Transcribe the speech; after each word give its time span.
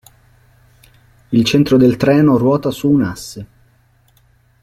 Il 1.29 1.43
centro 1.45 1.77
del 1.77 1.95
treno 1.95 2.35
ruota 2.37 2.71
su 2.71 2.89
un 2.89 3.03
asse. 3.03 3.47